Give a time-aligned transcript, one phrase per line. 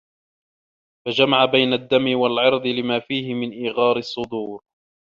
[1.05, 4.61] فَجَمَعَ بَيْنَ الدَّمِ وَالْعِرْضِ لِمَا فِيهِ مِنْ إيغَارِ الصُّدُورِ